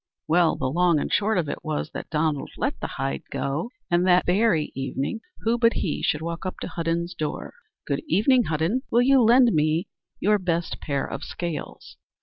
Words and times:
Well, 0.27 0.55
the 0.55 0.65
long 0.65 0.97
and 0.99 1.11
the 1.11 1.13
short 1.13 1.37
of 1.37 1.47
it 1.47 1.63
was 1.63 1.91
that 1.91 2.09
Donald 2.09 2.49
let 2.57 2.79
the 2.79 2.87
hide 2.87 3.21
go, 3.29 3.69
and, 3.91 4.03
that 4.07 4.25
very 4.25 4.71
evening, 4.73 5.19
who 5.41 5.59
but 5.59 5.73
he 5.73 6.01
should 6.01 6.23
walk 6.23 6.43
up 6.43 6.57
to 6.61 6.67
Hudden's 6.67 7.13
door? 7.13 7.53
"Good 7.85 8.01
evening, 8.07 8.45
Hudden. 8.45 8.81
Will 8.89 9.03
you 9.03 9.21
lend 9.21 9.53
me 9.53 9.89
your 10.19 10.39
best 10.39 10.79
pair 10.81 11.05
of 11.05 11.23
scales?" 11.23 11.97